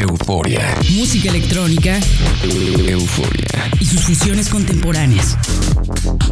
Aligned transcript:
euforia. 0.00 0.76
Música 0.90 1.30
electrónica. 1.30 1.98
Euforia. 2.44 3.70
Y 3.80 3.86
sus 3.86 4.02
fusiones 4.02 4.48
contemporáneas. 4.48 5.36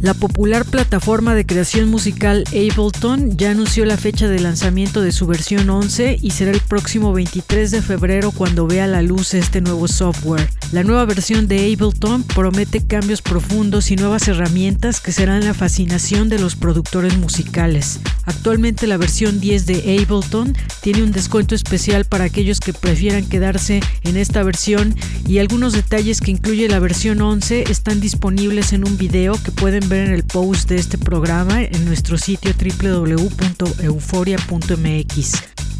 La 0.00 0.14
popular 0.14 0.64
plataforma 0.64 1.34
de 1.34 1.44
creación 1.44 1.88
musical 1.88 2.44
Ableton 2.52 3.36
ya 3.36 3.50
anunció 3.50 3.84
la 3.84 3.96
fecha 3.96 4.28
de 4.28 4.38
lanzamiento 4.38 5.00
de 5.00 5.10
su 5.10 5.26
versión 5.26 5.68
11 5.68 6.18
y 6.22 6.30
será 6.30 6.52
el 6.52 6.60
próximo 6.60 7.12
23 7.12 7.72
de 7.72 7.82
febrero 7.82 8.30
cuando 8.30 8.68
vea 8.68 8.86
la 8.86 9.02
luz 9.02 9.34
este 9.34 9.60
nuevo 9.60 9.88
software. 9.88 10.48
La 10.70 10.84
nueva 10.84 11.04
versión 11.04 11.48
de 11.48 11.72
Ableton 11.72 12.22
promete 12.22 12.86
cambios 12.86 13.22
profundos 13.22 13.90
y 13.90 13.96
nuevas 13.96 14.28
herramientas 14.28 15.00
que 15.00 15.10
serán 15.10 15.44
la 15.44 15.54
fascinación 15.54 16.28
de 16.28 16.38
los 16.38 16.54
productores 16.54 17.18
musicales. 17.18 17.98
Actualmente 18.24 18.86
la 18.86 18.98
versión 18.98 19.40
10 19.40 19.66
de 19.66 19.98
Ableton 20.04 20.54
tiene 20.82 21.02
un 21.02 21.12
descuento 21.12 21.54
especial 21.54 22.04
para 22.04 22.24
aquellos 22.24 22.60
que 22.60 22.74
prefieran 22.74 23.24
quedarse 23.24 23.80
en 24.02 24.16
esta 24.16 24.42
versión 24.42 24.94
y 25.26 25.38
algunos 25.38 25.72
detalles 25.72 26.20
que 26.20 26.30
incluye 26.30 26.68
la 26.68 26.78
versión 26.78 27.20
11 27.20 27.64
están 27.70 28.00
disponibles 28.00 28.72
en 28.72 28.86
un 28.86 28.96
video 28.98 29.42
que 29.42 29.50
pueden 29.50 29.87
ver 29.88 30.08
en 30.08 30.14
el 30.14 30.24
post 30.24 30.68
de 30.68 30.76
este 30.76 30.98
programa 30.98 31.62
en 31.62 31.84
nuestro 31.84 32.18
sitio 32.18 32.52
www.euforia.mx. 32.52 35.32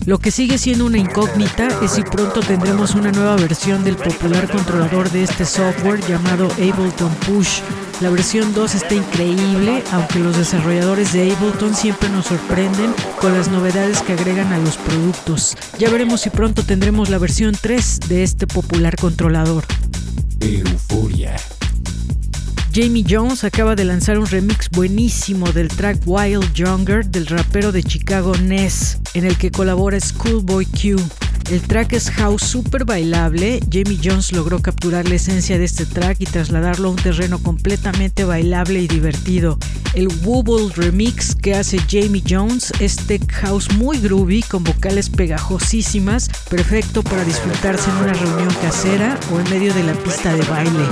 Lo 0.06 0.18
que 0.18 0.30
sigue 0.30 0.56
siendo 0.56 0.86
una 0.86 0.98
incógnita 0.98 1.68
es 1.82 1.90
si 1.92 2.02
pronto 2.02 2.40
tendremos 2.40 2.94
una 2.94 3.12
nueva 3.12 3.36
versión 3.36 3.84
del 3.84 3.96
popular 3.96 4.50
controlador 4.50 5.10
de 5.10 5.24
este 5.24 5.44
software 5.44 6.00
llamado 6.08 6.48
Ableton 6.52 7.14
Push. 7.26 7.60
La 8.00 8.08
versión 8.08 8.54
2 8.54 8.74
está 8.74 8.94
increíble, 8.94 9.82
aunque 9.92 10.20
los 10.20 10.38
desarrolladores 10.38 11.12
de 11.12 11.32
Ableton 11.32 11.74
siempre 11.74 12.08
nos 12.08 12.26
sorprenden 12.26 12.94
con 13.20 13.34
las 13.34 13.48
novedades 13.48 14.00
que 14.00 14.14
agregan 14.14 14.52
a 14.52 14.58
los 14.58 14.76
productos. 14.76 15.56
Ya 15.78 15.90
veremos 15.90 16.22
si 16.22 16.30
pronto 16.30 16.62
tendremos 16.62 17.10
la 17.10 17.18
versión 17.18 17.56
3 17.60 18.00
de 18.08 18.22
este 18.22 18.46
popular 18.46 18.96
controlador. 18.96 19.64
Euforia. 20.40 21.36
Jamie 22.80 23.04
Jones 23.04 23.42
acaba 23.42 23.74
de 23.74 23.84
lanzar 23.84 24.20
un 24.20 24.26
remix 24.26 24.70
buenísimo 24.70 25.50
del 25.50 25.66
track 25.66 25.98
Wild 26.06 26.54
Younger 26.54 27.04
del 27.04 27.26
rapero 27.26 27.72
de 27.72 27.82
Chicago 27.82 28.36
Ness, 28.36 28.98
en 29.14 29.24
el 29.24 29.36
que 29.36 29.50
colabora 29.50 29.98
Schoolboy 29.98 30.64
Q. 30.64 30.96
El 31.50 31.62
track 31.62 31.94
es 31.94 32.10
house 32.10 32.42
super 32.42 32.84
bailable. 32.84 33.60
Jamie 33.72 33.98
Jones 34.04 34.32
logró 34.32 34.60
capturar 34.60 35.08
la 35.08 35.14
esencia 35.14 35.56
de 35.56 35.64
este 35.64 35.86
track 35.86 36.20
y 36.20 36.26
trasladarlo 36.26 36.88
a 36.88 36.90
un 36.90 36.98
terreno 36.98 37.38
completamente 37.42 38.24
bailable 38.24 38.80
y 38.80 38.86
divertido. 38.86 39.58
El 39.94 40.08
Wobble 40.24 40.70
remix 40.76 41.34
que 41.34 41.54
hace 41.54 41.78
Jamie 41.88 42.22
Jones 42.28 42.70
es 42.80 42.96
tech 42.96 43.26
house 43.32 43.72
muy 43.78 43.98
groovy 43.98 44.42
con 44.42 44.62
vocales 44.62 45.08
pegajosísimas, 45.08 46.28
perfecto 46.50 47.02
para 47.02 47.24
disfrutarse 47.24 47.88
en 47.88 47.96
una 47.96 48.12
reunión 48.12 48.54
casera 48.60 49.18
o 49.32 49.40
en 49.40 49.48
medio 49.48 49.72
de 49.72 49.84
la 49.84 49.94
pista 49.94 50.34
de 50.34 50.42
baile. 50.42 50.84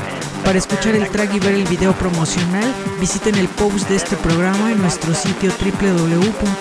Para 0.42 0.56
escuchar 0.58 0.94
el 0.94 1.06
track 1.10 1.34
y 1.34 1.38
ver 1.38 1.54
el 1.54 1.64
video 1.64 1.92
promocional, 1.98 2.72
visiten 2.98 3.34
el 3.34 3.48
post 3.48 3.90
de 3.90 3.96
este 3.96 4.16
programa 4.16 4.72
en 4.72 4.80
nuestro 4.80 5.12
sitio 5.14 5.52
www.euforia.mx. 5.60 6.56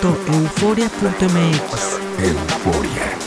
Euforia. 2.20 3.25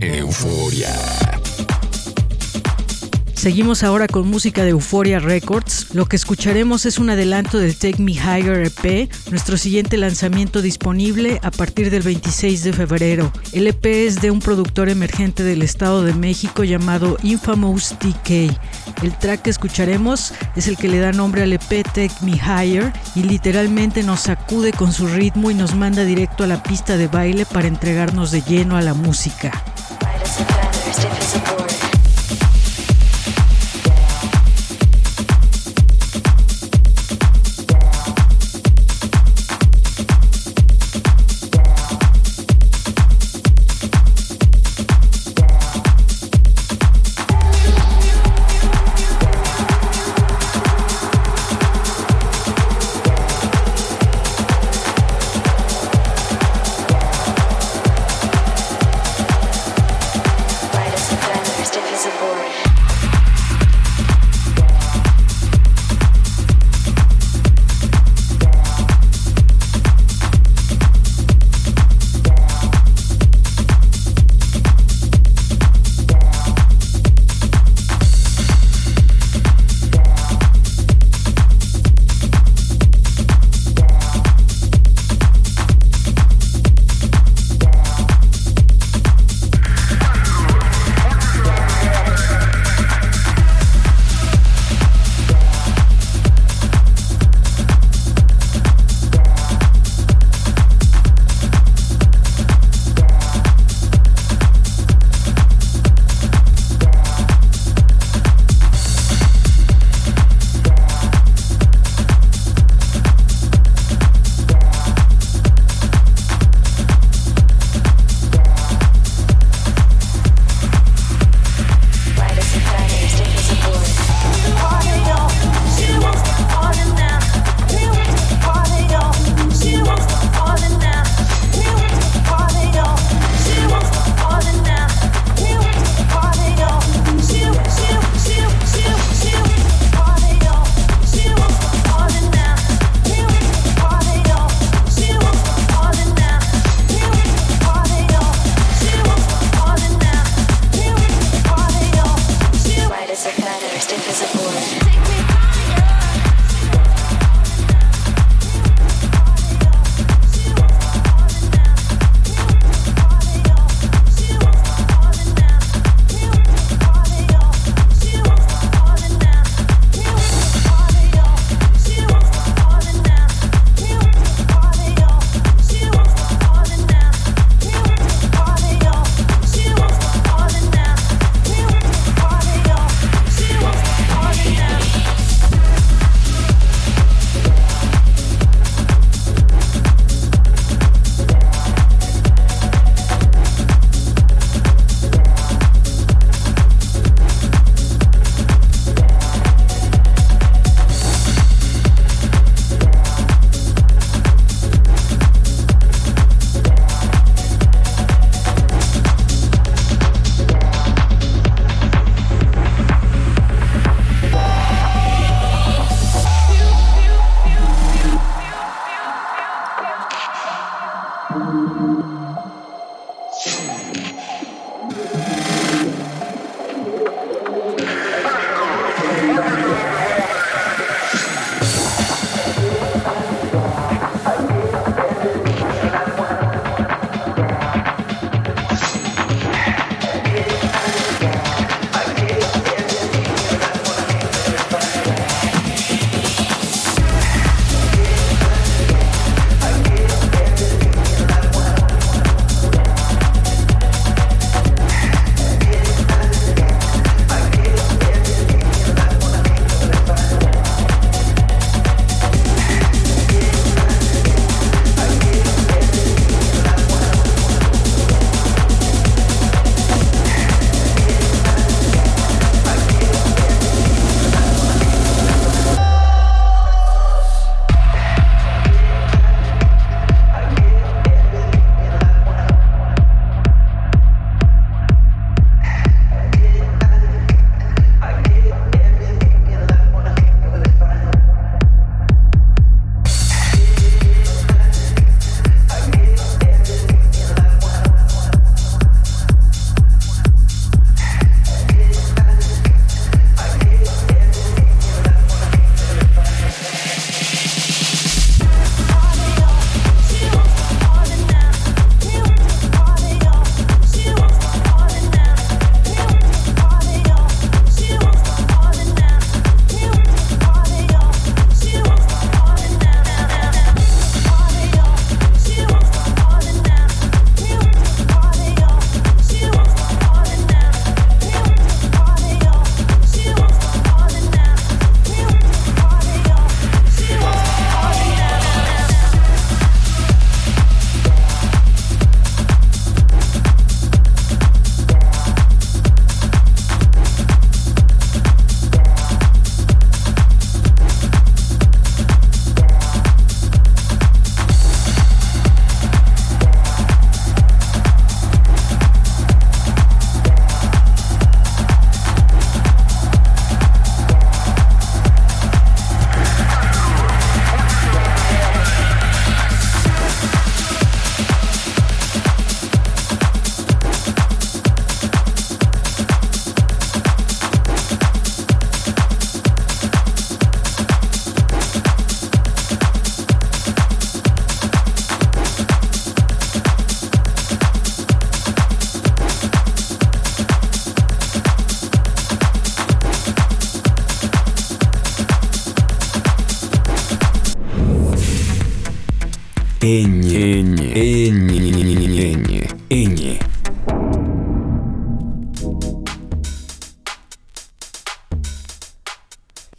Euforia. 0.00 1.35
Seguimos 3.46 3.84
ahora 3.84 4.08
con 4.08 4.26
música 4.26 4.64
de 4.64 4.70
Euphoria 4.70 5.20
Records. 5.20 5.94
Lo 5.94 6.06
que 6.06 6.16
escucharemos 6.16 6.84
es 6.84 6.98
un 6.98 7.10
adelanto 7.10 7.60
del 7.60 7.76
Take 7.76 8.02
Me 8.02 8.10
Higher 8.10 8.66
EP, 8.66 9.08
nuestro 9.30 9.56
siguiente 9.56 9.96
lanzamiento 9.96 10.62
disponible 10.62 11.38
a 11.44 11.52
partir 11.52 11.90
del 11.90 12.02
26 12.02 12.64
de 12.64 12.72
febrero. 12.72 13.32
El 13.52 13.68
EP 13.68 13.86
es 13.86 14.20
de 14.20 14.32
un 14.32 14.40
productor 14.40 14.88
emergente 14.88 15.44
del 15.44 15.62
Estado 15.62 16.02
de 16.02 16.12
México 16.12 16.64
llamado 16.64 17.18
Infamous 17.22 17.94
DK. 18.00 18.52
El 19.04 19.16
track 19.16 19.42
que 19.42 19.50
escucharemos 19.50 20.34
es 20.56 20.66
el 20.66 20.76
que 20.76 20.88
le 20.88 20.98
da 20.98 21.12
nombre 21.12 21.44
al 21.44 21.52
EP 21.52 21.84
Take 21.84 22.16
Me 22.22 22.32
Higher 22.32 22.92
y 23.14 23.22
literalmente 23.22 24.02
nos 24.02 24.22
sacude 24.22 24.72
con 24.72 24.92
su 24.92 25.06
ritmo 25.06 25.52
y 25.52 25.54
nos 25.54 25.76
manda 25.76 26.02
directo 26.02 26.42
a 26.42 26.48
la 26.48 26.64
pista 26.64 26.96
de 26.96 27.06
baile 27.06 27.46
para 27.46 27.68
entregarnos 27.68 28.32
de 28.32 28.42
lleno 28.42 28.76
a 28.76 28.82
la 28.82 28.94
música. 28.94 29.52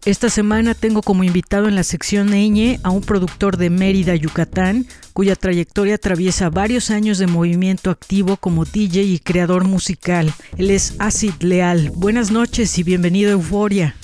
Esta 0.07 0.29
semana 0.29 0.73
tengo 0.73 1.01
como 1.01 1.25
invitado 1.25 1.67
en 1.67 1.75
la 1.75 1.83
sección 1.83 2.33
Eñe 2.33 2.79
a 2.81 2.91
un 2.91 3.01
productor 3.01 3.57
de 3.57 3.69
Mérida, 3.69 4.15
Yucatán, 4.15 4.87
cuya 5.11 5.35
trayectoria 5.35 5.95
atraviesa 5.95 6.49
varios 6.49 6.91
años 6.91 7.17
de 7.17 7.27
movimiento 7.27 7.89
activo 7.89 8.37
como 8.37 8.63
DJ 8.63 9.03
y 9.03 9.19
creador 9.19 9.65
musical. 9.65 10.33
Él 10.57 10.71
es 10.71 10.95
Acid 10.99 11.33
Leal. 11.41 11.91
Buenas 11.93 12.31
noches 12.31 12.77
y 12.77 12.83
bienvenido 12.83 13.31
a 13.31 13.33
Euforia. 13.33 13.97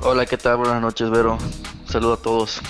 Hola, 0.00 0.24
¿qué 0.24 0.38
tal? 0.38 0.56
Buenas 0.56 0.80
noches, 0.80 1.10
Vero. 1.10 1.36
Saludo 1.84 2.14
a 2.14 2.22
todos. 2.22 2.62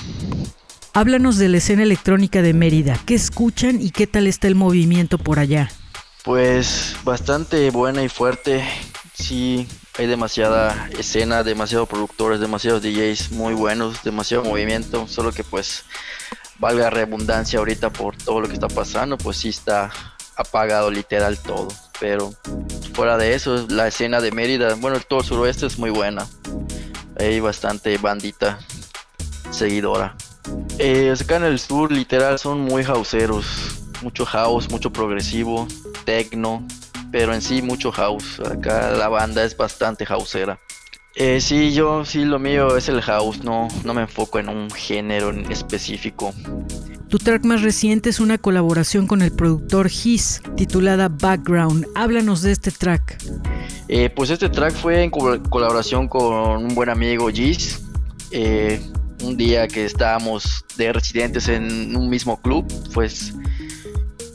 Háblanos 0.95 1.39
de 1.39 1.51
la 1.51 1.59
escena 1.59 1.85
electrónica 1.85 2.43
de 2.43 2.55
Mérida. 2.55 2.99
¿Qué 3.07 3.15
escuchan 3.15 3.81
y 3.81 3.93
qué 3.93 4.09
tal 4.09 4.27
está 4.27 4.49
el 4.49 4.57
movimiento 4.57 5.19
por 5.19 5.39
allá? 5.39 5.71
Pues 6.25 6.97
bastante 7.05 7.71
buena 7.71 8.03
y 8.03 8.09
fuerte. 8.09 8.65
Sí, 9.13 9.69
hay 9.97 10.07
demasiada 10.07 10.89
escena, 10.99 11.43
demasiados 11.43 11.89
productores, 11.89 12.41
demasiados 12.41 12.83
DJs 12.83 13.33
muy 13.33 13.55
buenos, 13.55 14.03
demasiado 14.03 14.45
movimiento, 14.45 15.07
solo 15.07 15.33
que 15.33 15.45
pues 15.45 15.85
valga 16.59 16.91
redundancia 16.91 17.59
ahorita 17.59 17.91
por 17.91 18.17
todo 18.17 18.41
lo 18.41 18.49
que 18.49 18.55
está 18.55 18.69
pasando, 18.69 19.17
pues 19.17 19.37
sí 19.37 19.51
está 19.51 19.91
apagado 20.37 20.91
literal 20.91 21.39
todo. 21.39 21.69
Pero 22.01 22.33
fuera 22.93 23.17
de 23.17 23.35
eso, 23.35 23.67
la 23.69 23.87
escena 23.87 24.21
de 24.21 24.33
Mérida, 24.33 24.75
bueno, 24.75 24.99
todo 25.01 25.21
el 25.21 25.27
suroeste 25.27 25.67
es 25.67 25.79
muy 25.79 25.91
buena. 25.91 26.27
Hay 27.19 27.39
bastante 27.39 27.97
bandita 27.99 28.59
seguidora. 29.51 30.17
Eh, 30.79 31.15
acá 31.19 31.37
en 31.37 31.45
el 31.45 31.59
sur, 31.61 31.93
literal, 31.93 32.39
son 32.39 32.61
muy 32.61 32.83
houseeros. 32.83 33.47
Mucho 34.03 34.27
house, 34.27 34.69
mucho 34.71 34.93
progresivo, 34.93 35.67
techno, 36.05 36.67
pero 37.15 37.33
en 37.33 37.43
sí 37.43 37.63
mucho 37.63 37.93
house. 37.93 38.41
Acá 38.41 38.91
la 38.91 39.09
banda 39.09 39.45
es 39.45 39.57
bastante 39.57 40.05
houseera. 40.05 40.59
Eh, 41.15 41.41
sí, 41.41 41.73
yo 41.73 42.05
sí 42.05 42.25
lo 42.25 42.41
mío 42.41 42.77
es 42.77 42.89
el 42.89 43.01
house, 43.03 43.45
no, 43.45 43.69
no 43.85 43.95
me 43.95 44.01
enfoco 44.01 44.41
en 44.41 44.49
un 44.49 44.69
género 44.69 45.31
en 45.31 45.49
específico. 45.53 46.35
Tu 47.09 47.19
track 47.19 47.45
más 47.45 47.63
reciente 47.63 48.11
es 48.11 48.19
una 48.19 48.37
colaboración 48.37 49.07
con 49.07 49.23
el 49.23 49.31
productor 49.31 49.87
His, 49.87 50.43
titulada 50.57 51.09
Background. 51.09 51.87
Háblanos 51.95 52.43
de 52.43 52.51
este 52.51 52.73
track. 52.73 53.23
Eh, 53.87 54.11
pues 54.11 54.31
este 54.31 54.49
track 54.49 54.75
fue 54.75 55.05
en 55.05 55.11
colaboración 55.11 56.09
con 56.09 56.65
un 56.65 56.75
buen 56.75 56.89
amigo 56.89 57.29
Gis. 57.29 57.81
Eh, 58.33 58.83
un 59.23 59.37
día 59.37 59.69
que 59.69 59.85
estábamos 59.85 60.65
de 60.77 60.93
residentes 60.93 61.47
en 61.47 61.95
un 61.95 62.11
mismo 62.11 62.43
club, 62.43 62.67
pues 62.93 63.35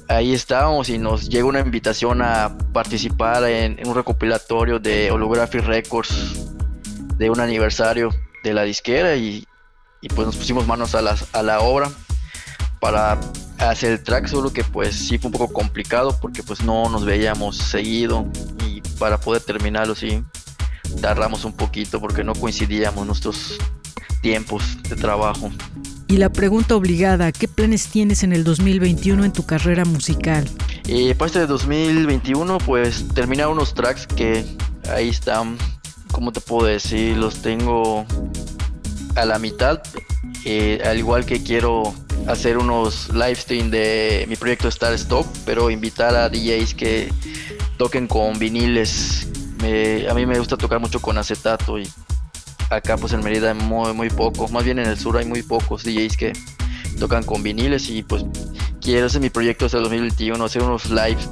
ahí 0.10 0.34
estábamos 0.34 0.90
y 0.90 0.98
nos 0.98 1.30
llegó 1.30 1.48
una 1.48 1.60
invitación 1.60 2.22
a 2.22 2.58
participar 2.74 3.44
en, 3.46 3.80
un 3.88 3.96
recopilatorio 3.96 4.80
de 4.80 5.12
Holographic 5.12 5.64
Records 5.64 6.48
de 7.16 7.30
un 7.30 7.40
aniversario 7.40 8.10
de 8.44 8.54
la 8.54 8.64
disquera 8.64 9.16
y, 9.16 9.46
pues 10.16 10.26
nos 10.26 10.36
pusimos 10.36 10.66
manos 10.66 10.96
a 10.96 11.02
la, 11.02 11.16
a 11.34 11.44
la 11.44 11.60
obra 11.60 11.90
para 12.80 13.20
hacer 13.60 13.92
el 13.92 14.04
track, 14.04 14.28
solo 14.28 14.52
que 14.52 14.64
pues 14.64 14.96
sí 14.96 15.18
fue 15.18 15.28
un 15.28 15.34
poco 15.34 15.54
complicado 15.54 16.18
porque 16.20 16.42
pues 16.42 16.64
no 16.64 16.90
nos 16.90 17.06
veíamos 17.06 17.58
seguido 17.58 18.26
y 18.66 18.82
para 18.98 19.20
poder 19.20 19.44
terminarlo 19.44 19.96
sí 19.96 20.24
tardamos 21.02 21.46
un 21.46 21.54
poquito 21.54 22.00
porque 22.00 22.24
no 22.24 22.34
coincidíamos 22.34 23.06
nuestros 23.06 23.58
tiempos 24.22 24.82
de 24.84 24.96
trabajo. 24.96 25.52
Y 26.10 26.18
la 26.18 26.30
pregunta 26.30 26.76
obligada, 26.76 27.32
¿qué 27.32 27.48
planes 27.48 27.86
tienes 27.86 28.24
en 28.24 28.34
el 28.34 28.44
2021 28.44 29.26
en 29.26 29.32
tu 29.32 29.46
carrera 29.46 29.86
musical? 29.86 30.50
Y 30.88 31.14
para 31.14 31.28
este 31.28 31.46
2021, 31.46 32.58
pues 32.58 33.06
terminar 33.14 33.50
unos 33.50 33.76
tracks 33.76 34.08
que 34.08 34.44
ahí 34.92 35.10
están, 35.10 35.56
¿cómo 36.12 36.32
te 36.32 36.42
puedo 36.42 36.66
decir? 36.66 37.16
Los 37.16 37.44
tengo 37.44 38.08
a 39.16 39.24
la 39.26 39.38
mitad, 39.38 39.84
eh, 40.46 40.82
al 40.84 40.98
igual 40.98 41.28
que 41.28 41.44
quiero 41.44 41.94
hacer 42.28 42.58
unos 42.58 43.14
live 43.14 43.36
stream 43.36 43.70
de 43.70 44.26
mi 44.28 44.36
proyecto 44.36 44.68
Star 44.70 44.94
Stop, 44.94 45.28
pero 45.46 45.70
invitar 45.70 46.16
a 46.16 46.28
DJs 46.28 46.74
que 46.74 47.14
toquen 47.78 48.08
con 48.08 48.40
viniles. 48.40 49.28
a 50.10 50.14
mí 50.16 50.26
me 50.26 50.40
gusta 50.40 50.58
tocar 50.58 50.80
mucho 50.80 51.00
con 51.00 51.20
acetato 51.20 51.78
y 51.78 51.88
acá 52.70 52.98
pues 52.98 53.14
en 53.14 53.24
Mérida 53.24 53.54
muy, 53.54 53.94
muy 53.94 54.10
poco, 54.10 54.48
más 54.50 54.64
bien 54.64 54.80
en 54.80 54.88
el 54.88 54.98
sur 54.98 55.18
hay 55.18 55.26
muy 55.26 55.44
pocos 55.44 55.84
DJs 55.84 56.18
que 56.18 56.34
tocan 57.00 57.24
con 57.24 57.44
viniles 57.44 57.90
y 57.90 58.04
pues 58.04 58.26
quiero 58.82 59.08
hacer 59.08 59.22
mi 59.22 59.30
proyecto 59.30 59.66
hasta 59.66 59.78
el 59.78 59.84
2021, 59.84 60.44
hacer 60.44 60.64
unos 60.64 60.90
lives 60.90 61.30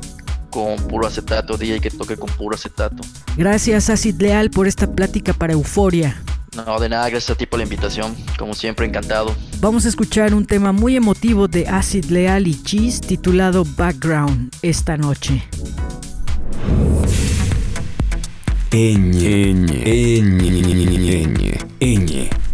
con 0.50 0.78
puro 0.88 1.08
acetato, 1.08 1.58
DJ 1.58 1.80
que 1.80 1.92
toque 1.92 2.18
con 2.18 2.30
puro 2.30 2.56
acetato. 2.56 3.04
Gracias 3.36 3.90
Acid 3.90 4.20
Leal 4.22 4.50
por 4.50 4.68
esta 4.68 4.88
plática 4.88 5.34
para 5.34 5.54
Euforia. 5.54 6.22
No, 6.56 6.80
de 6.80 6.90
nada, 6.90 7.08
gracias 7.10 7.30
a 7.30 7.36
ti 7.36 7.46
por 7.46 7.60
la 7.60 7.66
invitación. 7.66 8.16
Como 8.40 8.56
siempre, 8.56 8.88
encantado. 8.88 9.36
Vamos 9.60 9.86
a 9.86 9.90
escuchar 9.90 10.34
un 10.34 10.46
tema 10.46 10.72
muy 10.72 10.96
emotivo 10.96 11.48
de 11.48 11.68
Acid 11.68 12.06
Leal 12.06 12.48
y 12.48 12.60
Cheese 12.64 13.02
titulado 13.02 13.64
Background 13.64 14.52
esta 14.64 14.98
noche. 14.98 15.44
Энни. 18.78 19.26
Энни. 19.26 19.82
Энни. 19.86 21.10
Энни. 21.10 21.60
Энни. 21.80 22.47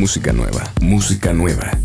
Música 0.00 0.32
nueva, 0.32 0.64
música 0.80 1.34
nueva. 1.34 1.78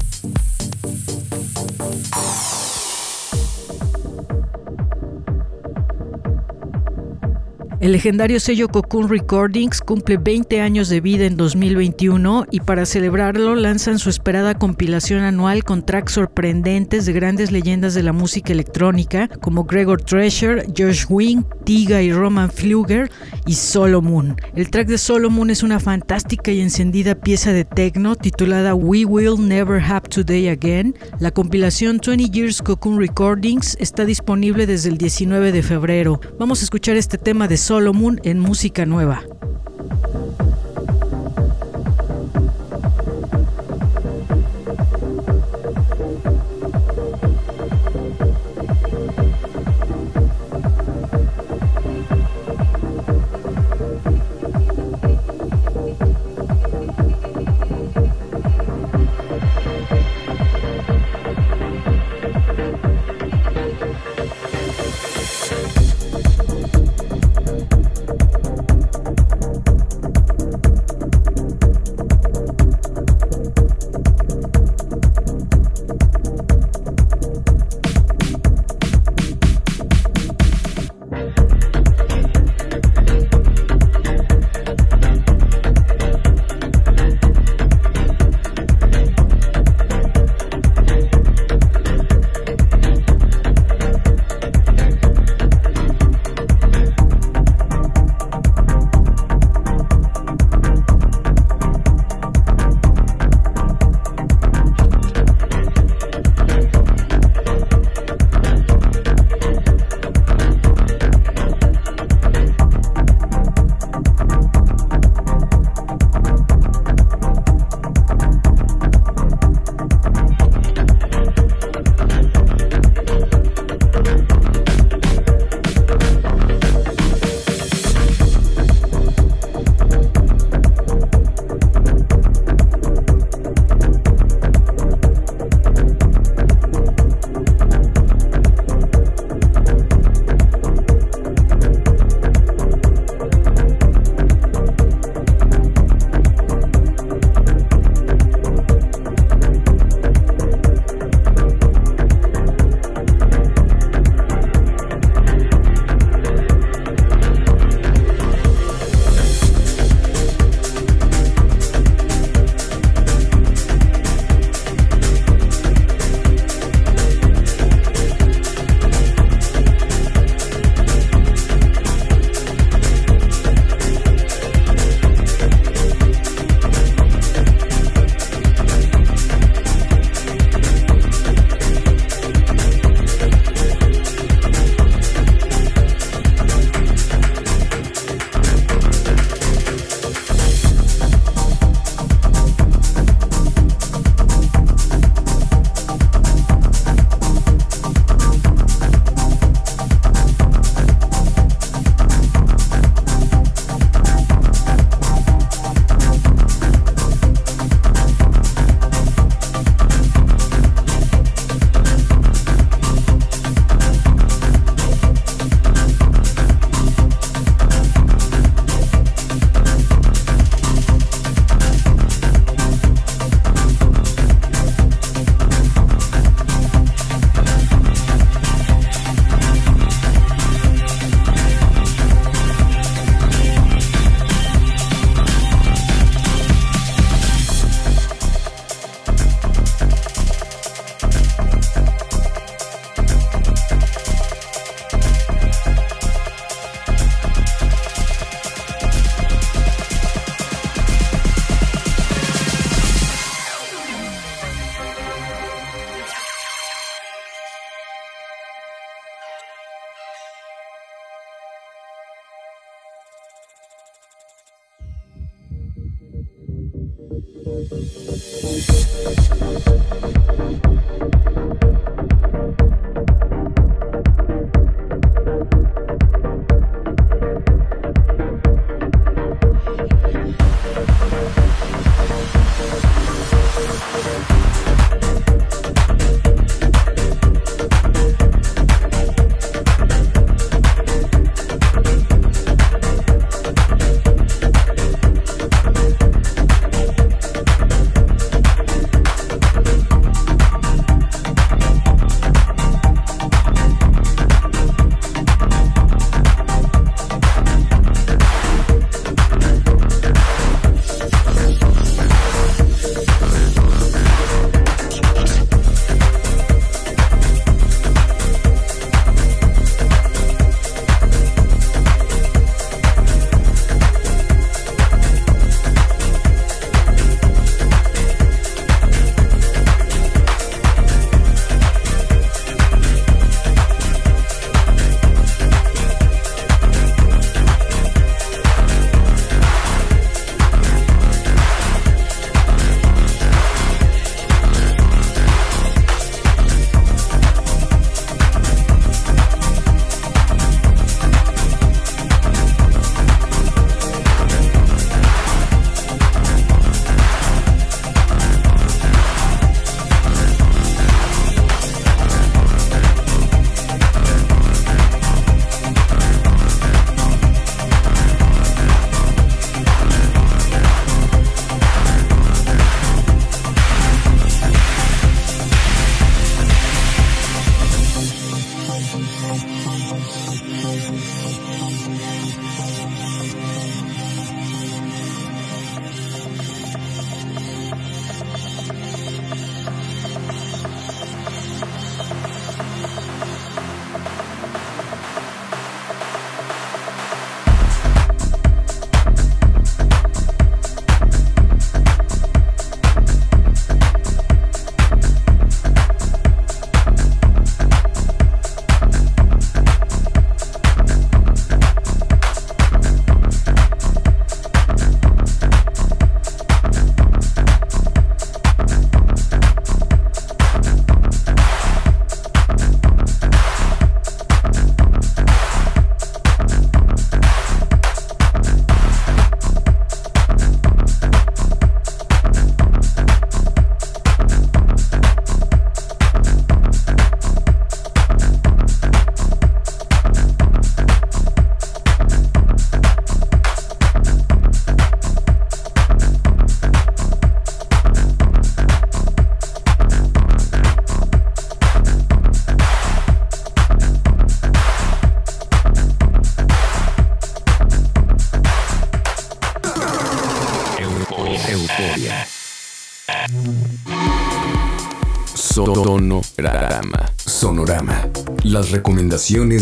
El 7.82 7.92
legendario 7.92 8.40
sello 8.40 8.70
Cocoon 8.70 9.10
Recordings 9.10 9.82
cumple 9.82 10.18
20 10.18 10.62
años 10.62 10.88
de 10.88 11.02
vida 11.02 11.26
en 11.26 11.36
2021 11.36 12.46
y 12.50 12.62
para 12.62 12.86
celebrarlo 12.86 13.54
lanzan 13.54 14.00
su 14.00 14.10
esperada 14.10 14.56
compilación 14.56 15.22
anual 15.22 15.66
con 15.66 15.86
tracks 15.86 16.14
sorprendentes 16.14 17.06
de 17.06 17.12
grandes 17.14 17.52
leyendas 17.52 17.94
de 17.94 18.02
la 18.02 18.14
música 18.14 18.54
electrónica 18.54 19.28
como 19.42 19.66
Gregor 19.66 20.02
Treasure, 20.02 20.66
Josh 20.76 21.06
Wing, 21.10 21.44
Tiga 21.66 22.02
y 22.02 22.12
Roman 22.12 22.50
Fluger 22.50 23.12
y 23.46 23.54
Solomon. 23.54 24.36
El 24.56 24.70
track 24.72 24.88
de 24.88 24.98
Solomon 24.98 25.52
es 25.52 25.62
una 25.62 25.80
fantástica 25.80 26.52
y 26.52 26.62
encendida 26.62 27.16
pieza 27.16 27.54
de 27.54 27.66
techno 27.66 28.16
titulada 28.16 28.74
We 28.74 29.06
Will 29.06 29.48
Never 29.48 29.82
Have 29.82 30.10
Today 30.10 30.50
Again. 30.50 30.96
La 31.20 31.32
compilación 31.32 32.00
20 32.06 32.30
Years 32.30 32.62
Cocoon 32.62 33.00
Recordings 33.00 33.78
está 33.80 34.06
disponible 34.06 34.66
desde 34.66 34.90
el 34.90 34.98
19 34.98 35.52
de 35.52 35.62
febrero. 35.62 36.20
Vamos 36.40 36.62
a 36.62 36.64
escuchar 36.64 36.98
este 36.98 37.18
tema 37.18 37.48
de 37.48 37.58
Solomon 37.58 37.76
Solomon 37.76 38.22
en 38.24 38.40
música 38.40 38.86
nueva. 38.86 39.22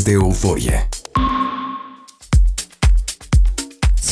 De 0.03 0.13
Euforia. 0.13 0.92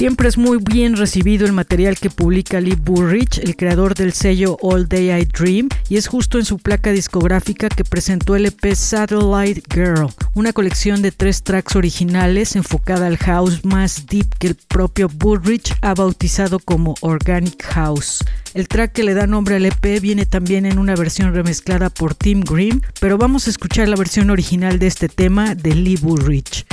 Siempre 0.01 0.27
es 0.27 0.35
muy 0.35 0.57
bien 0.57 0.97
recibido 0.97 1.45
el 1.45 1.53
material 1.53 1.95
que 1.95 2.09
publica 2.09 2.59
Lee 2.59 2.73
Burrich, 2.73 3.37
el 3.37 3.55
creador 3.55 3.93
del 3.93 4.13
sello 4.13 4.57
All 4.59 4.87
Day 4.87 5.11
I 5.11 5.25
Dream, 5.25 5.69
y 5.89 5.97
es 5.97 6.07
justo 6.07 6.39
en 6.39 6.45
su 6.45 6.57
placa 6.57 6.91
discográfica 6.91 7.69
que 7.69 7.85
presentó 7.85 8.35
el 8.35 8.47
EP 8.47 8.73
Satellite 8.73 9.61
Girl, 9.71 10.07
una 10.33 10.53
colección 10.53 11.03
de 11.03 11.11
tres 11.11 11.43
tracks 11.43 11.75
originales 11.75 12.55
enfocada 12.55 13.05
al 13.05 13.17
house 13.17 13.63
más 13.63 14.07
deep 14.07 14.25
que 14.39 14.47
el 14.47 14.55
propio 14.55 15.07
Burrich 15.07 15.71
ha 15.81 15.93
bautizado 15.93 16.57
como 16.57 16.95
Organic 17.01 17.61
House. 17.61 18.25
El 18.55 18.67
track 18.67 18.93
que 18.93 19.03
le 19.03 19.13
da 19.13 19.27
nombre 19.27 19.57
al 19.57 19.65
EP 19.65 20.01
viene 20.01 20.25
también 20.25 20.65
en 20.65 20.79
una 20.79 20.95
versión 20.95 21.31
remezclada 21.31 21.91
por 21.91 22.15
Tim 22.15 22.41
Grimm, 22.41 22.81
pero 22.99 23.19
vamos 23.19 23.45
a 23.45 23.51
escuchar 23.51 23.87
la 23.87 23.97
versión 23.97 24.31
original 24.31 24.79
de 24.79 24.87
este 24.87 25.09
tema 25.09 25.53
de 25.53 25.75
Lee 25.75 25.99
Burrich. 26.01 26.65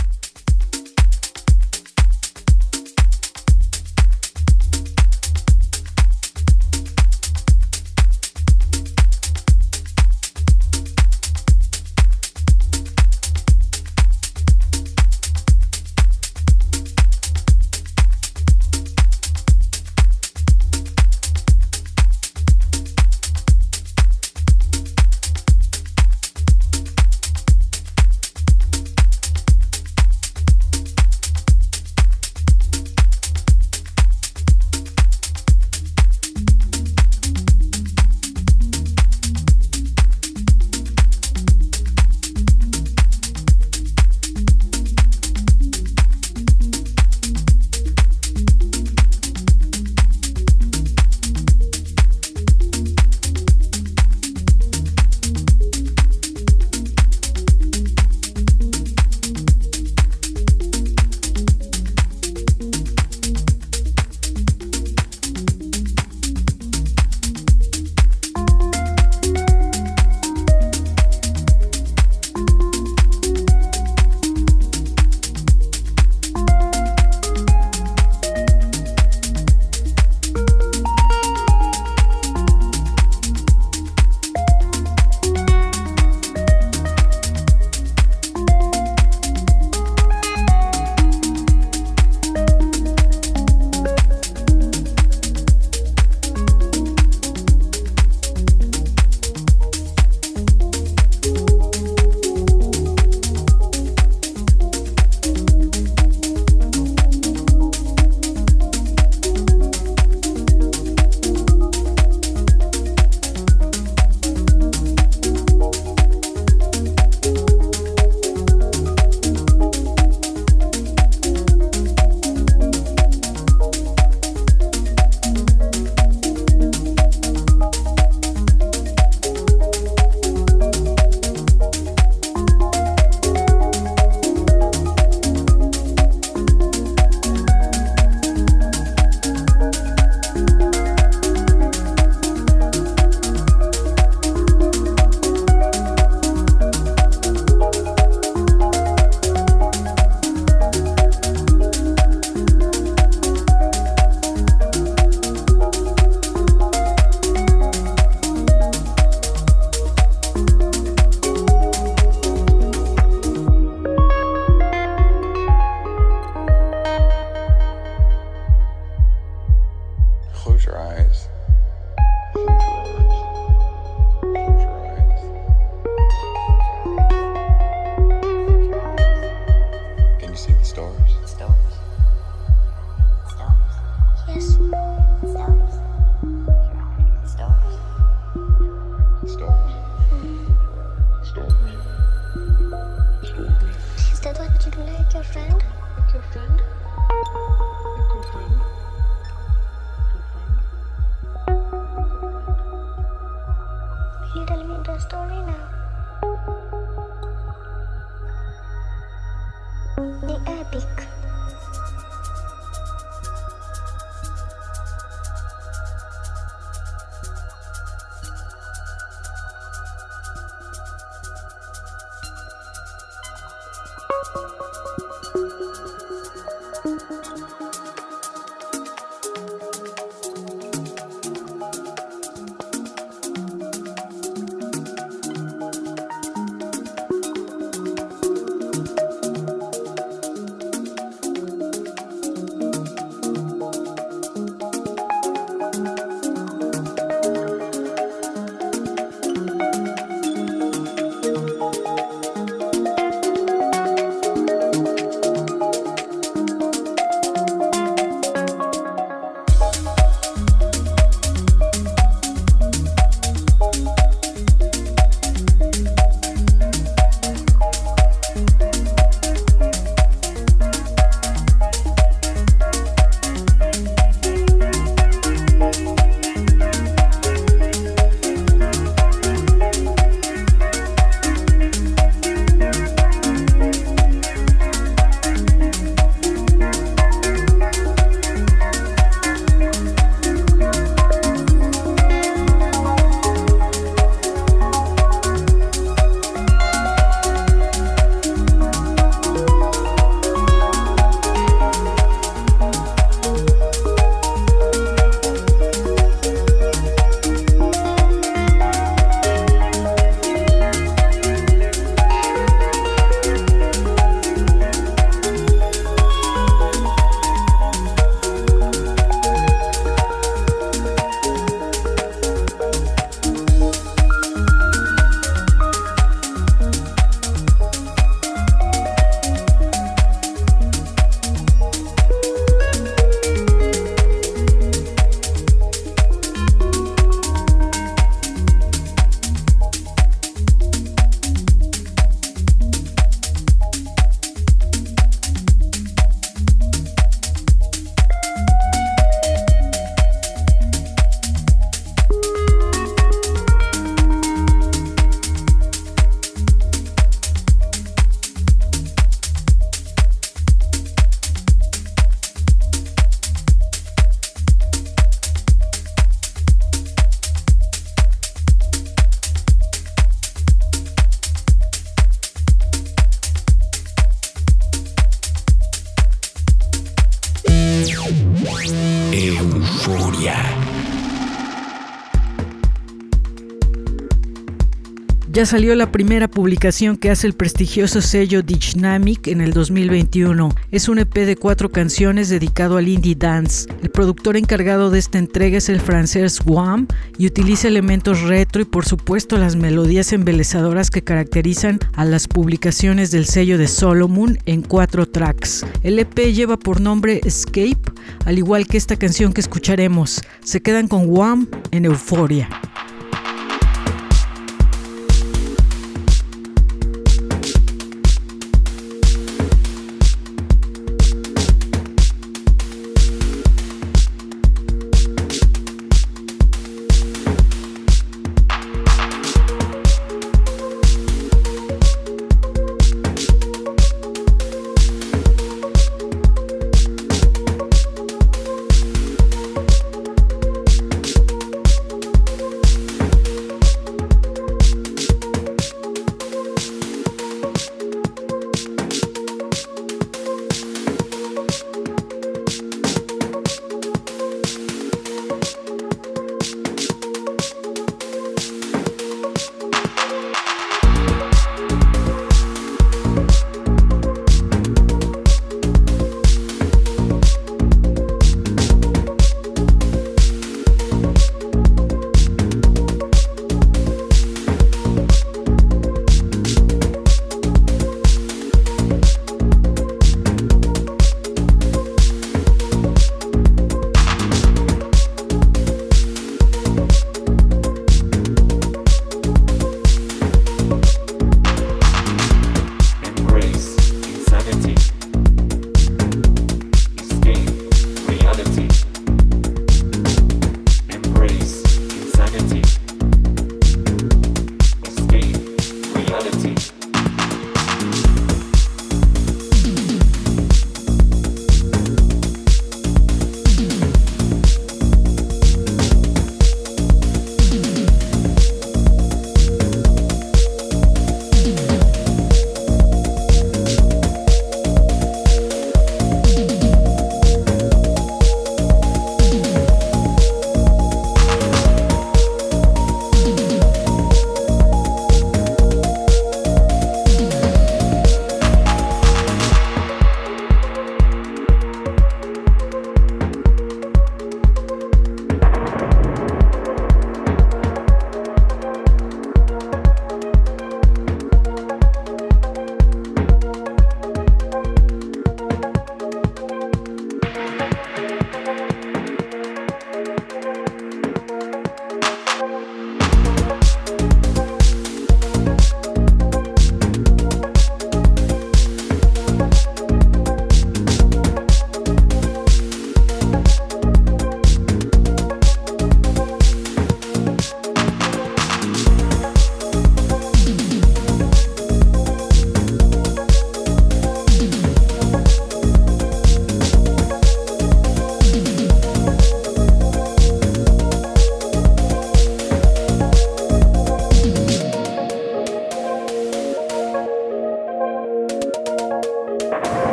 Ya 385.38 385.46
salió 385.46 385.76
la 385.76 385.92
primera 385.92 386.26
publicación 386.26 386.96
que 386.96 387.12
hace 387.12 387.28
el 387.28 387.32
prestigioso 387.32 388.02
sello 388.02 388.42
Dynamic 388.42 389.28
en 389.28 389.40
el 389.40 389.52
2021. 389.52 390.48
Es 390.72 390.88
un 390.88 390.98
EP 390.98 391.14
de 391.14 391.36
cuatro 391.36 391.68
canciones 391.68 392.28
dedicado 392.28 392.76
al 392.76 392.88
indie 392.88 393.14
dance. 393.14 393.68
El 393.80 393.90
productor 393.90 394.36
encargado 394.36 394.90
de 394.90 394.98
esta 394.98 395.16
entrega 395.16 395.58
es 395.58 395.68
el 395.68 395.80
francés 395.80 396.40
Guam 396.44 396.88
y 397.18 397.28
utiliza 397.28 397.68
elementos 397.68 398.22
retro 398.22 398.62
y 398.62 398.64
por 398.64 398.84
supuesto 398.84 399.38
las 399.38 399.54
melodías 399.54 400.12
embelezadoras 400.12 400.90
que 400.90 401.04
caracterizan 401.04 401.78
a 401.94 402.04
las 402.04 402.26
publicaciones 402.26 403.12
del 403.12 403.24
sello 403.24 403.58
de 403.58 403.68
Solomon 403.68 404.40
en 404.44 404.62
cuatro 404.62 405.06
tracks. 405.06 405.64
El 405.84 406.00
EP 406.00 406.18
lleva 406.34 406.58
por 406.58 406.80
nombre 406.80 407.20
Escape, 407.24 407.78
al 408.24 408.38
igual 408.38 408.66
que 408.66 408.76
esta 408.76 408.96
canción 408.96 409.32
que 409.32 409.40
escucharemos. 409.40 410.20
Se 410.42 410.60
quedan 410.60 410.88
con 410.88 411.06
Guam 411.06 411.46
en 411.70 411.84
Euforia. 411.84 412.48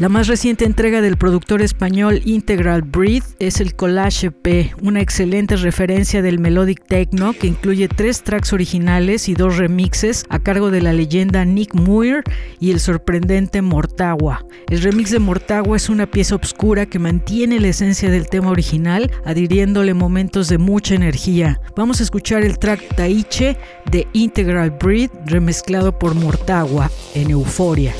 La 0.00 0.08
más 0.08 0.28
reciente 0.28 0.64
entrega 0.64 1.02
del 1.02 1.18
productor 1.18 1.60
español 1.60 2.22
Integral 2.24 2.80
Breathe 2.80 3.26
es 3.38 3.60
el 3.60 3.74
Collage 3.74 4.28
EP, 4.28 4.72
una 4.80 5.02
excelente 5.02 5.56
referencia 5.56 6.22
del 6.22 6.38
melodic 6.38 6.82
techno 6.86 7.34
que 7.34 7.48
incluye 7.48 7.86
tres 7.86 8.22
tracks 8.22 8.54
originales 8.54 9.28
y 9.28 9.34
dos 9.34 9.58
remixes 9.58 10.24
a 10.30 10.38
cargo 10.38 10.70
de 10.70 10.80
la 10.80 10.94
leyenda 10.94 11.44
Nick 11.44 11.74
Muir 11.74 12.22
y 12.58 12.70
el 12.70 12.80
sorprendente 12.80 13.60
Mortagua. 13.60 14.46
El 14.70 14.80
remix 14.80 15.10
de 15.10 15.18
Mortagua 15.18 15.76
es 15.76 15.90
una 15.90 16.06
pieza 16.06 16.36
oscura 16.36 16.86
que 16.86 16.98
mantiene 16.98 17.60
la 17.60 17.68
esencia 17.68 18.08
del 18.08 18.26
tema 18.30 18.48
original, 18.48 19.10
adhiriéndole 19.26 19.92
momentos 19.92 20.48
de 20.48 20.56
mucha 20.56 20.94
energía. 20.94 21.60
Vamos 21.76 22.00
a 22.00 22.04
escuchar 22.04 22.42
el 22.42 22.58
track 22.58 22.96
Taiche 22.96 23.58
de 23.90 24.08
Integral 24.14 24.70
Breathe 24.70 25.12
remezclado 25.26 25.98
por 25.98 26.14
Mortagua 26.14 26.90
en 27.14 27.32
Euforia. 27.32 27.92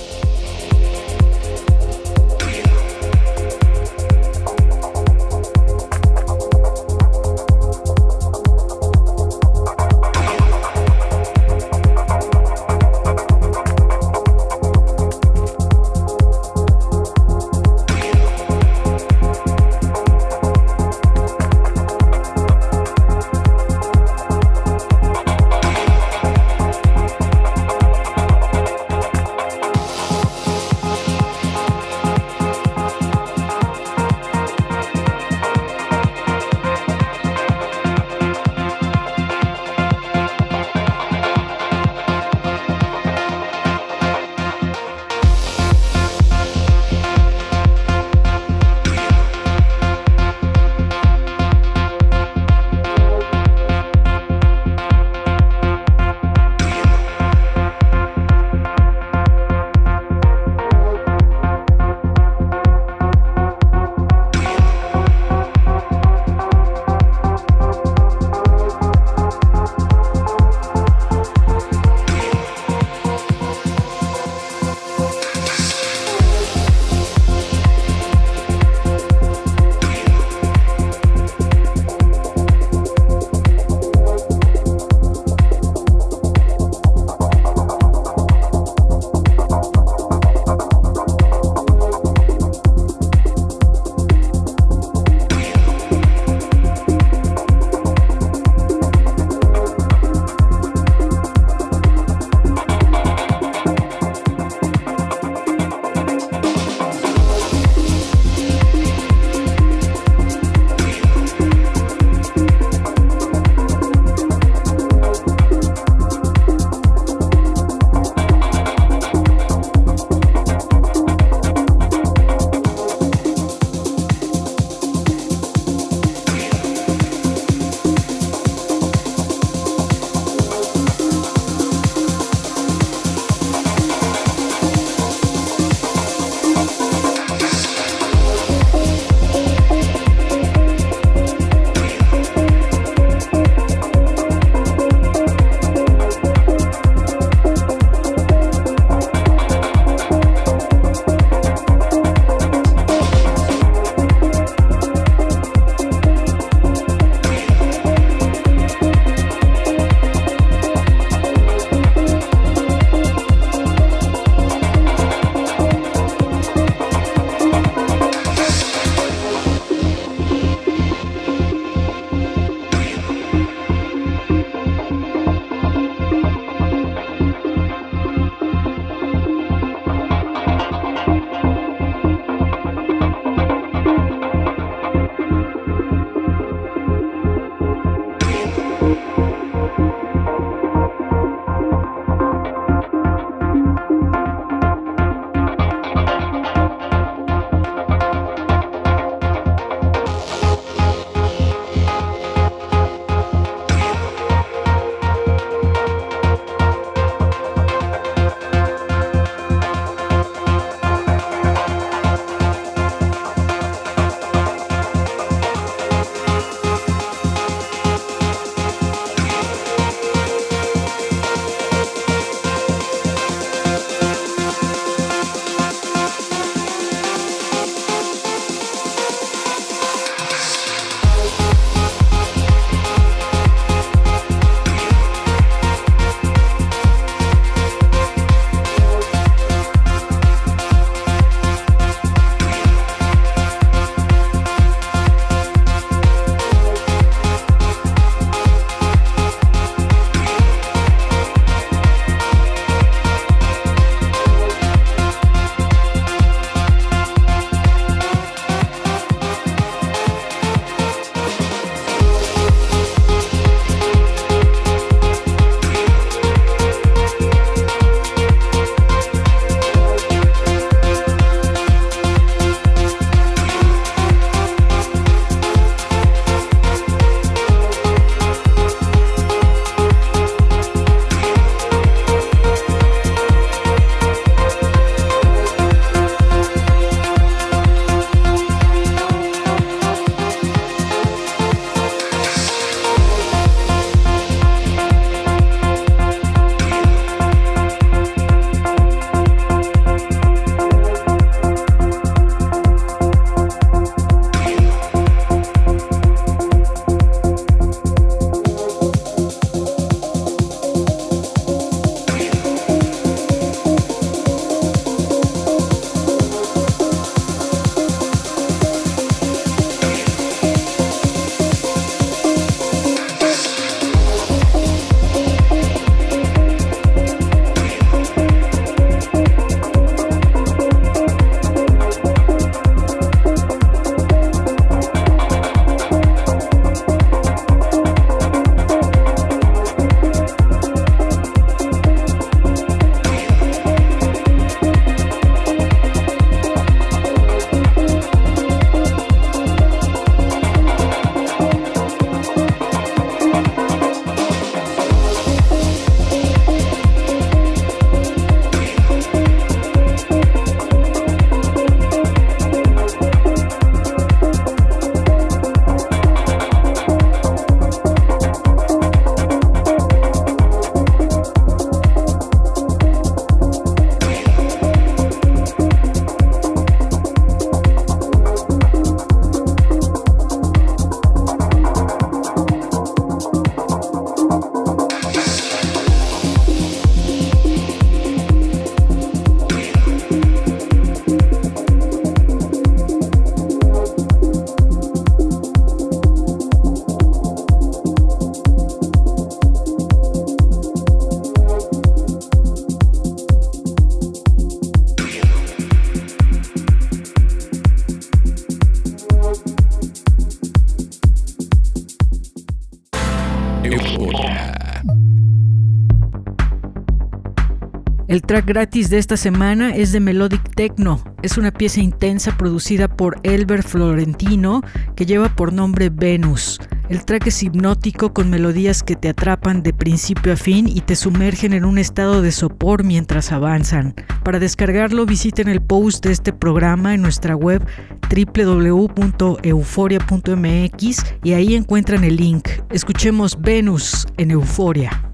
Track 418.31 418.47
gratis 418.47 418.91
de 418.91 418.99
esta 418.99 419.17
semana 419.17 419.75
es 419.75 419.91
de 419.91 419.99
Melodic 419.99 420.55
Techno. 420.55 421.03
Es 421.21 421.37
una 421.37 421.51
pieza 421.51 421.81
intensa 421.81 422.39
producida 422.39 422.87
por 422.87 423.19
Elber 423.25 423.65
Florentino 423.65 424.63
que 424.95 425.05
lleva 425.05 425.35
por 425.35 425.53
nombre 425.53 425.91
Venus. 425.91 426.61
El 426.89 427.05
track 427.05 427.27
es 427.27 427.43
hipnótico 427.43 428.15
con 428.15 428.31
melodías 428.31 428.85
que 428.85 428.95
te 428.95 429.09
atrapan 429.09 429.65
de 429.65 429.73
principio 429.73 430.35
a 430.35 430.37
fin 430.37 430.69
y 430.69 430.81
te 430.81 430.95
sumergen 430.95 431.55
en 431.55 431.65
un 431.65 431.77
estado 431.77 432.23
de 432.23 432.31
sopor 432.31 432.85
mientras 432.85 433.33
avanzan. 433.33 433.97
Para 434.23 434.39
descargarlo 434.39 435.07
visiten 435.07 435.49
el 435.49 435.61
post 435.61 436.07
de 436.07 436.13
este 436.13 436.33
programa 436.33 436.95
en 436.95 437.03
nuestra 437.03 437.35
web 437.35 437.67
www.euforia.mx 438.15 441.05
y 441.25 441.33
ahí 441.33 441.57
encuentran 441.57 442.05
el 442.05 442.15
link. 442.15 442.49
Escuchemos 442.71 443.41
Venus 443.41 444.07
en 444.19 444.31
Euforia. 444.31 445.10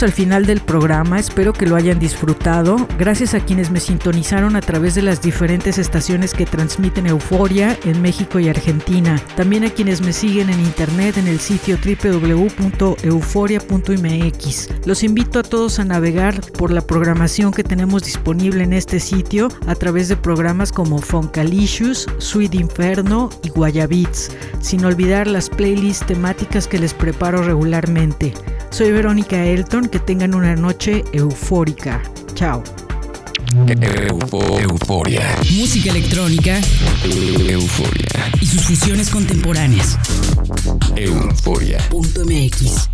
Al 0.00 0.10
final 0.10 0.46
del 0.46 0.62
programa, 0.62 1.20
espero 1.20 1.52
que 1.52 1.66
lo 1.66 1.76
hayan 1.76 1.98
disfrutado. 1.98 2.88
Gracias 2.98 3.34
a 3.34 3.40
quienes 3.40 3.70
me 3.70 3.78
sintonizaron 3.78 4.56
a 4.56 4.62
través 4.62 4.94
de 4.94 5.02
las 5.02 5.20
diferentes 5.20 5.76
estaciones 5.76 6.32
que 6.32 6.46
transmiten 6.46 7.06
Euforia 7.06 7.78
en 7.84 8.00
México 8.00 8.40
y 8.40 8.48
Argentina. 8.48 9.22
También 9.36 9.64
a 9.64 9.70
quienes 9.70 10.00
me 10.00 10.14
siguen 10.14 10.48
en 10.48 10.58
internet 10.60 11.18
en 11.18 11.28
el 11.28 11.38
sitio 11.38 11.76
www.euforia.mx. 11.76 14.68
Los 14.86 15.02
invito 15.02 15.40
a 15.40 15.42
todos 15.42 15.78
a 15.78 15.84
navegar 15.84 16.40
por 16.52 16.70
la 16.70 16.80
programación 16.80 17.52
que 17.52 17.62
tenemos 17.62 18.02
disponible 18.02 18.64
en 18.64 18.72
este 18.72 18.98
sitio 18.98 19.48
a 19.66 19.74
través 19.74 20.08
de 20.08 20.16
programas 20.16 20.72
como 20.72 20.96
Foncalicious, 20.98 22.06
Sweet 22.16 22.54
Inferno 22.54 23.28
y 23.44 23.50
Guayabits, 23.50 24.30
sin 24.60 24.86
olvidar 24.86 25.26
las 25.26 25.50
playlists 25.50 26.06
temáticas 26.06 26.66
que 26.66 26.78
les 26.78 26.94
preparo 26.94 27.42
regularmente. 27.42 28.32
Soy 28.72 28.90
Verónica 28.90 29.44
Elton, 29.44 29.86
que 29.86 29.98
tengan 29.98 30.34
una 30.34 30.56
noche 30.56 31.04
eufórica. 31.12 32.02
Chao. 32.32 32.64
euforia. 34.58 35.36
Música 35.50 35.90
electrónica. 35.90 36.58
Euforia. 37.04 38.32
Y 38.40 38.46
sus 38.46 38.62
fusiones 38.62 39.10
contemporáneas. 39.10 39.98
Euforia. 40.96 41.86
Punto 41.90 42.24
MX. 42.24 42.88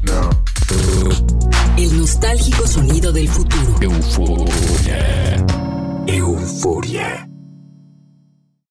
El 1.76 1.96
nostálgico 1.96 2.66
sonido 2.66 3.12
del 3.12 3.28
futuro. 3.28 3.76
Euforia. 3.80 5.46
Euforia. 6.08 7.27